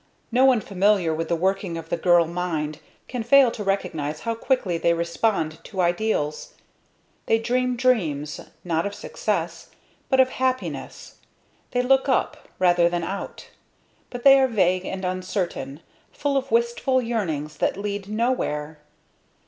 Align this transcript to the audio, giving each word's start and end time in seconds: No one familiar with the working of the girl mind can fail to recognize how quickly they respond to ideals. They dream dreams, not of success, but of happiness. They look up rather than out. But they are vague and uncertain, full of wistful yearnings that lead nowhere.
No 0.31 0.45
one 0.45 0.61
familiar 0.61 1.13
with 1.13 1.27
the 1.29 1.35
working 1.35 1.77
of 1.77 1.89
the 1.89 1.95
girl 1.95 2.25
mind 2.25 2.79
can 3.07 3.21
fail 3.21 3.51
to 3.51 3.63
recognize 3.63 4.21
how 4.21 4.33
quickly 4.33 4.79
they 4.79 4.95
respond 4.95 5.63
to 5.65 5.79
ideals. 5.79 6.55
They 7.27 7.37
dream 7.37 7.75
dreams, 7.75 8.41
not 8.63 8.87
of 8.87 8.95
success, 8.95 9.69
but 10.09 10.19
of 10.19 10.31
happiness. 10.31 11.17
They 11.69 11.83
look 11.83 12.09
up 12.09 12.47
rather 12.57 12.89
than 12.89 13.03
out. 13.03 13.51
But 14.09 14.23
they 14.23 14.39
are 14.39 14.47
vague 14.47 14.85
and 14.85 15.05
uncertain, 15.05 15.81
full 16.11 16.35
of 16.35 16.49
wistful 16.49 16.99
yearnings 16.99 17.57
that 17.57 17.77
lead 17.77 18.09
nowhere. 18.09 18.79